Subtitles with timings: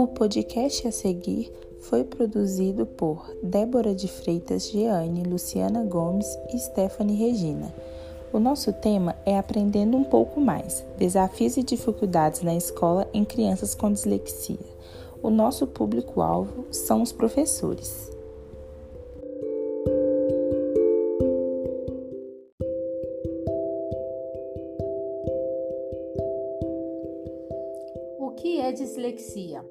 [0.00, 7.18] O podcast a seguir foi produzido por Débora de Freitas Jeane, Luciana Gomes e Stephanie
[7.18, 7.70] Regina.
[8.32, 13.74] O nosso tema é Aprendendo um pouco mais: Desafios e dificuldades na escola em crianças
[13.74, 14.56] com dislexia.
[15.22, 18.10] O nosso público-alvo são os professores.
[28.18, 29.62] O que é dislexia?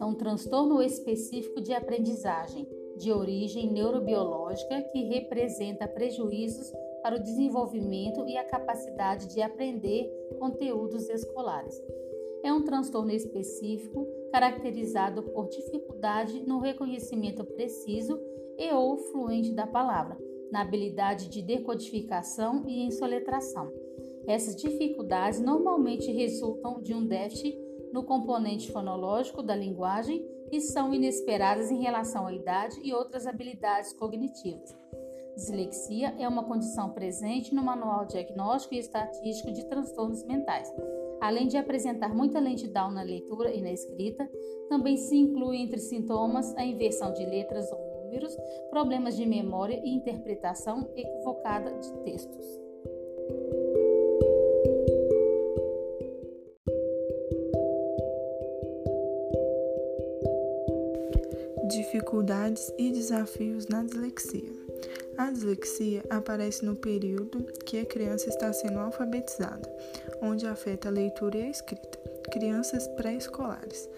[0.00, 2.66] É um transtorno específico de aprendizagem
[2.96, 6.72] de origem neurobiológica que representa prejuízos
[7.02, 11.80] para o desenvolvimento e a capacidade de aprender conteúdos escolares.
[12.42, 18.20] É um transtorno específico caracterizado por dificuldade no reconhecimento preciso
[18.58, 20.16] e ou fluente da palavra,
[20.50, 23.72] na habilidade de decodificação e em soletração.
[24.26, 27.58] Essas dificuldades normalmente resultam de um déficit
[27.94, 33.92] no componente fonológico da linguagem e são inesperadas em relação à idade e outras habilidades
[33.92, 34.76] cognitivas.
[35.36, 40.68] Dislexia é uma condição presente no Manual Diagnóstico e Estatístico de Transtornos Mentais.
[41.20, 44.28] Além de apresentar muita lentidão na leitura e na escrita,
[44.68, 48.36] também se inclui entre sintomas a inversão de letras ou números,
[48.70, 52.63] problemas de memória e interpretação equivocada de textos.
[61.94, 64.52] Dificuldades e desafios na dislexia.
[65.16, 69.62] A dislexia aparece no período que a criança está sendo alfabetizada,
[70.20, 71.96] onde afeta a leitura e a escrita.
[72.32, 73.88] Crianças pré-escolares.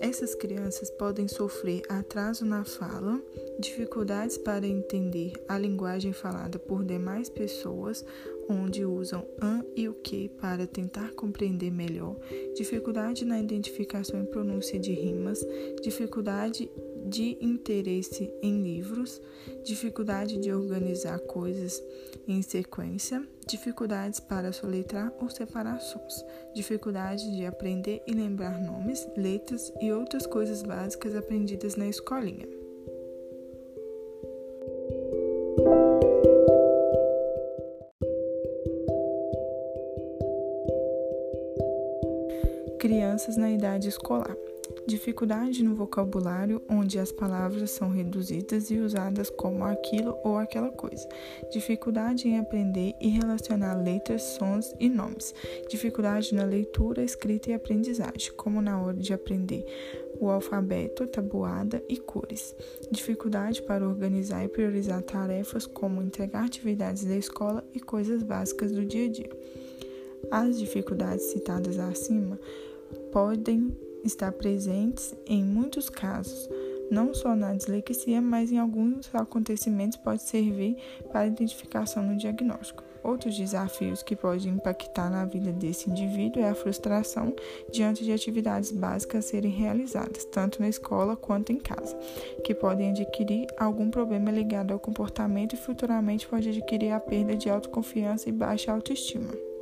[0.00, 3.22] Essas crianças podem sofrer atraso na fala,
[3.60, 8.04] dificuldades para entender a linguagem falada por demais pessoas,
[8.48, 12.16] onde usam an e o que para tentar compreender melhor,
[12.56, 15.46] dificuldade na identificação e pronúncia de rimas,
[15.80, 16.68] dificuldade
[17.04, 19.20] de interesse em livros,
[19.64, 21.82] dificuldade de organizar coisas
[22.26, 26.24] em sequência, dificuldades para soletrar ou separar sons,
[26.54, 32.48] dificuldade de aprender e lembrar nomes, letras e outras coisas básicas aprendidas na escolinha.
[42.78, 44.36] Crianças na idade escolar.
[44.86, 51.08] Dificuldade no vocabulário, onde as palavras são reduzidas e usadas como aquilo ou aquela coisa.
[51.50, 55.34] Dificuldade em aprender e relacionar letras, sons e nomes.
[55.68, 59.64] Dificuldade na leitura, escrita e aprendizagem, como na hora de aprender
[60.20, 62.54] o alfabeto, tabuada e cores.
[62.90, 68.84] Dificuldade para organizar e priorizar tarefas, como entregar atividades da escola e coisas básicas do
[68.84, 69.30] dia a dia.
[70.30, 72.38] As dificuldades citadas acima
[73.12, 76.48] podem estar presentes em muitos casos,
[76.90, 80.76] não só na dislexia, mas em alguns acontecimentos pode servir
[81.10, 82.84] para identificação no diagnóstico.
[83.02, 87.34] Outros desafios que podem impactar na vida desse indivíduo é a frustração
[87.70, 91.94] diante de atividades básicas serem realizadas, tanto na escola quanto em casa,
[92.42, 97.50] que podem adquirir algum problema ligado ao comportamento e futuramente pode adquirir a perda de
[97.50, 99.53] autoconfiança e baixa autoestima.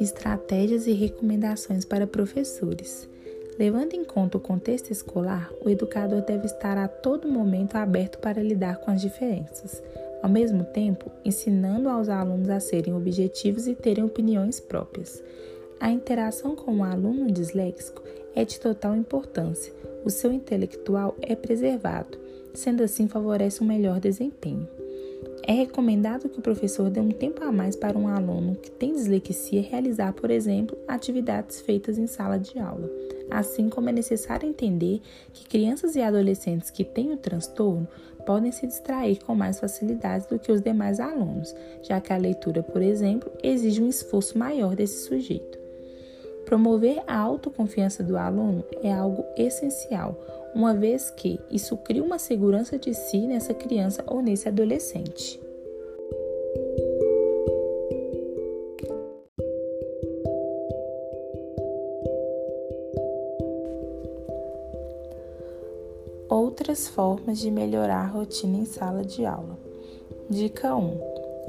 [0.00, 3.08] Estratégias e recomendações para professores.
[3.58, 8.42] Levando em conta o contexto escolar, o educador deve estar a todo momento aberto para
[8.42, 9.82] lidar com as diferenças,
[10.22, 15.22] ao mesmo tempo ensinando aos alunos a serem objetivos e terem opiniões próprias.
[15.80, 18.02] A interação com o aluno disléxico
[18.34, 19.72] é de total importância.
[20.04, 22.18] O seu intelectual é preservado,
[22.52, 24.68] sendo assim favorece um melhor desempenho.
[25.42, 28.92] É recomendado que o professor dê um tempo a mais para um aluno que tem
[28.92, 32.90] dislexia realizar, por exemplo, atividades feitas em sala de aula.
[33.30, 35.00] Assim como é necessário entender
[35.32, 37.86] que crianças e adolescentes que têm o transtorno
[38.24, 42.62] podem se distrair com mais facilidade do que os demais alunos, já que a leitura,
[42.62, 45.58] por exemplo, exige um esforço maior desse sujeito.
[46.44, 50.16] Promover a autoconfiança do aluno é algo essencial,
[50.56, 55.38] uma vez que isso cria uma segurança de si nessa criança ou nesse adolescente.
[66.26, 69.58] Outras formas de melhorar a rotina em sala de aula.
[70.30, 70.98] Dica 1: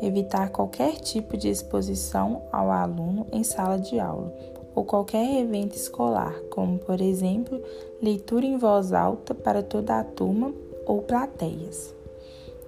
[0.01, 6.39] evitar qualquer tipo de exposição ao aluno em sala de aula ou qualquer evento escolar,
[6.51, 7.59] como, por exemplo,
[7.99, 10.53] leitura em voz alta para toda a turma
[10.85, 11.95] ou plateias.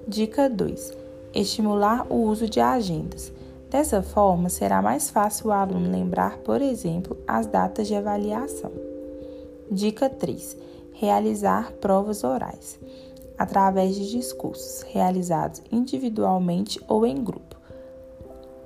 [0.08, 0.92] Dica 2.
[1.36, 3.32] Estimular o uso de agendas.
[3.70, 8.72] Dessa forma, será mais fácil o aluno lembrar, por exemplo, as datas de avaliação.
[9.70, 10.58] Dica 3.
[10.94, 12.80] Realizar provas orais,
[13.38, 17.56] através de discursos realizados individualmente ou em grupo.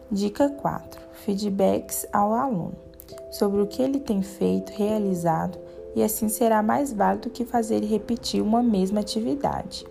[0.10, 1.02] Dica 4.
[1.12, 2.93] Feedbacks ao aluno
[3.34, 5.58] sobre o que ele tem feito, realizado,
[5.96, 9.86] e assim será mais válido que fazer ele repetir uma mesma atividade.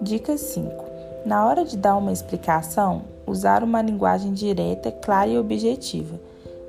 [0.00, 0.84] Dica 5.
[1.24, 6.18] Na hora de dar uma explicação, usar uma linguagem direta, clara e objetiva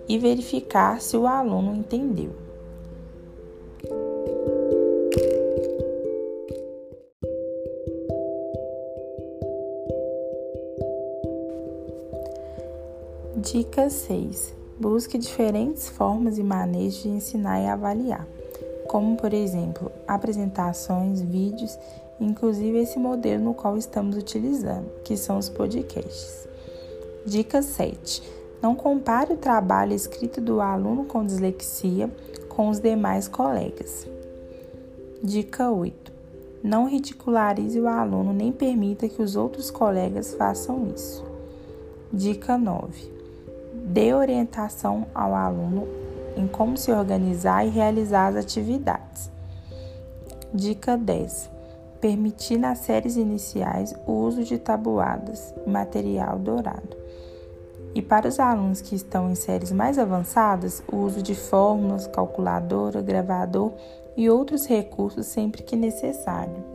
[0.08, 2.32] e verificar se o aluno entendeu.
[13.38, 14.63] Dica 6.
[14.80, 18.28] Busque diferentes formas e maneiras de ensinar e avaliar,
[18.88, 21.78] como, por exemplo, apresentações, vídeos
[22.20, 26.48] inclusive esse modelo no qual estamos utilizando, que são os podcasts.
[27.26, 28.24] Dica 7.
[28.62, 32.10] Não compare o trabalho escrito do aluno com dislexia
[32.50, 34.08] com os demais colegas.
[35.22, 36.12] Dica 8.
[36.64, 41.26] Não ridicularize o aluno nem permita que os outros colegas façam isso.
[42.12, 43.12] Dica 9.
[43.84, 45.88] Dê orientação ao aluno
[46.36, 49.30] em como se organizar e realizar as atividades.
[50.54, 51.54] Dica 10
[52.04, 56.98] permitir nas séries iniciais o uso de tabuadas material dourado.
[57.96, 63.02] E para os alunos que estão em séries mais avançadas, o uso de fórmulas, calculadora,
[63.02, 63.72] gravador
[64.18, 66.73] e outros recursos sempre que necessário.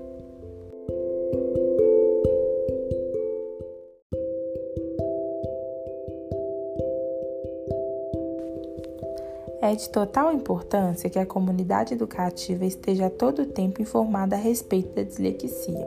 [9.60, 14.94] É de total importância que a comunidade educativa esteja a todo tempo informada a respeito
[14.94, 15.84] da dislexia.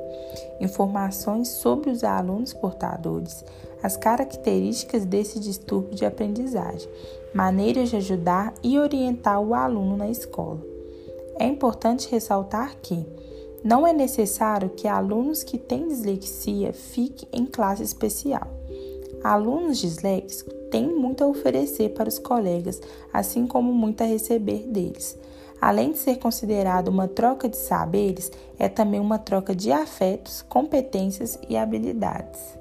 [0.59, 3.45] Informações sobre os alunos portadores,
[3.81, 6.89] as características desse distúrbio de aprendizagem,
[7.33, 10.59] maneiras de ajudar e orientar o aluno na escola.
[11.39, 13.05] É importante ressaltar que
[13.63, 18.47] não é necessário que alunos que têm dislexia fiquem em classe especial.
[19.23, 22.81] Alunos disléxicos têm muito a oferecer para os colegas,
[23.13, 25.17] assim como muito a receber deles.
[25.59, 31.37] Além de ser considerado uma troca de saberes, é também uma troca de afetos, competências
[31.47, 32.60] e habilidades.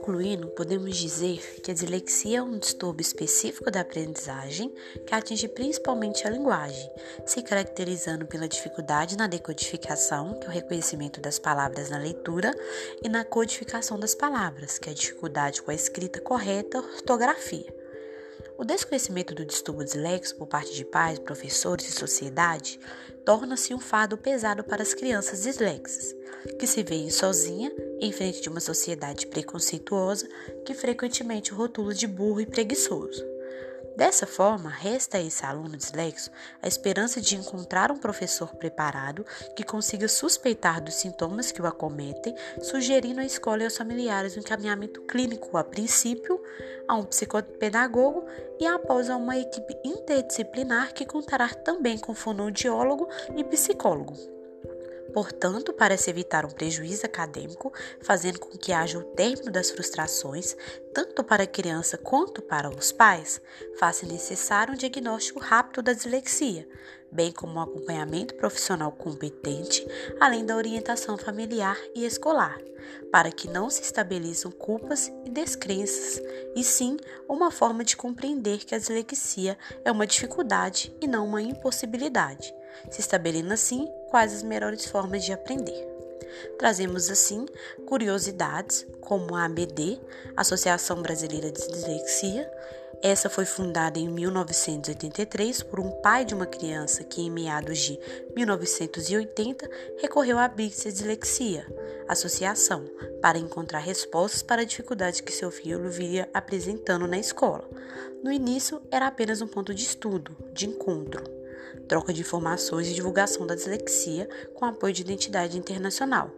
[0.00, 4.72] Concluindo, podemos dizer que a dislexia é um distúrbio específico da aprendizagem
[5.06, 6.90] que atinge principalmente a linguagem,
[7.26, 12.50] se caracterizando pela dificuldade na decodificação, que é o reconhecimento das palavras na leitura,
[13.04, 17.79] e na codificação das palavras, que é a dificuldade com a escrita correta, ortografia.
[18.60, 22.78] O desconhecimento do distúrbio disléxico por parte de pais, professores e sociedade
[23.24, 26.14] torna-se um fardo pesado para as crianças dislexas,
[26.58, 30.28] que se veem sozinha em frente de uma sociedade preconceituosa
[30.66, 33.24] que frequentemente rotula de burro e preguiçoso.
[33.96, 36.30] Dessa forma, resta a esse aluno dislexo
[36.62, 42.34] a esperança de encontrar um professor preparado que consiga suspeitar dos sintomas que o acometem,
[42.62, 46.40] sugerindo à escola e aos familiares um encaminhamento clínico a princípio
[46.88, 48.24] a um psicopedagogo
[48.58, 54.39] e após a uma equipe interdisciplinar que contará também com fonoaudiólogo e psicólogo.
[55.12, 60.56] Portanto, para se evitar um prejuízo acadêmico, fazendo com que haja o término das frustrações,
[60.94, 63.40] tanto para a criança quanto para os pais,
[63.78, 66.68] faça necessário um diagnóstico rápido da dislexia,
[67.10, 69.86] bem como um acompanhamento profissional competente,
[70.20, 72.58] além da orientação familiar e escolar,
[73.10, 76.22] para que não se estabeleçam culpas e descrenças,
[76.54, 76.96] e sim
[77.28, 82.54] uma forma de compreender que a dislexia é uma dificuldade e não uma impossibilidade.
[82.90, 85.88] Se estabelecendo assim quais as melhores formas de aprender.
[86.58, 87.46] Trazemos assim
[87.86, 90.00] curiosidades como a ABD,
[90.36, 92.50] Associação Brasileira de Dislexia.
[93.02, 97.98] Essa foi fundada em 1983 por um pai de uma criança que, em meados de
[98.36, 101.66] 1980, recorreu à BICS Dislexia,
[102.06, 102.84] associação,
[103.22, 107.68] para encontrar respostas para a dificuldade que seu filho via apresentando na escola.
[108.22, 111.39] No início, era apenas um ponto de estudo, de encontro
[111.88, 116.30] troca de informações e divulgação da dislexia com apoio de identidade internacional.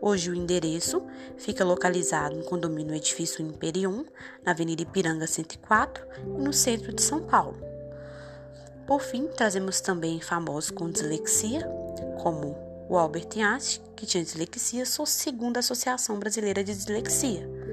[0.00, 1.02] Hoje o endereço
[1.36, 4.04] fica localizado no condomínio Edifício Imperium,
[4.44, 6.04] na Avenida Ipiranga 104,
[6.38, 7.56] no centro de São Paulo.
[8.86, 11.66] Por fim, trazemos também famosos com dislexia,
[12.22, 12.56] como
[12.88, 17.65] o Albert Einstein, que tinha dislexia, sou segundo a Associação Brasileira de Dislexia.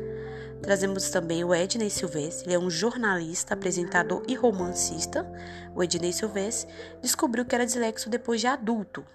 [0.63, 5.29] Trazemos também o Ednei Silvestre, ele é um jornalista, apresentador e romancista.
[5.75, 9.05] O Ednei Silvestre descobriu que era dislexo depois de adulto.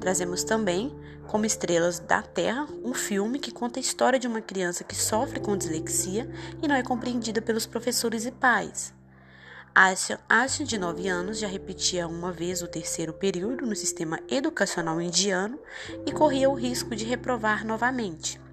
[0.00, 0.90] Trazemos também,
[1.26, 5.38] como estrelas da Terra, um filme que conta a história de uma criança que sofre
[5.38, 6.26] com dislexia
[6.62, 8.94] e não é compreendida pelos professores e pais.
[9.74, 10.18] Asya,
[10.64, 15.58] de 9 anos, já repetia uma vez o terceiro período no sistema educacional indiano
[16.06, 18.43] e corria o risco de reprovar novamente.